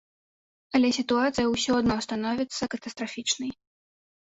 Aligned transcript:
Але 0.79 0.89
сітуацыя 0.99 1.45
ўсё 1.51 1.77
адно 1.81 1.99
становіцца 2.07 2.71
катастрафічнай. 2.77 3.57